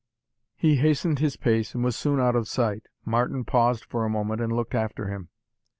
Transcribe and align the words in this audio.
He 0.55 0.77
hastened 0.77 1.19
his 1.19 1.37
pace, 1.37 1.75
and 1.75 1.83
was 1.83 1.95
soon 1.95 2.19
out 2.19 2.35
of 2.35 2.47
sight. 2.47 2.87
Martin 3.05 3.45
paused 3.45 3.85
for 3.85 4.03
a 4.03 4.09
moment, 4.09 4.41
and 4.41 4.51
looked 4.51 4.73
after 4.73 5.09
him. 5.09 5.29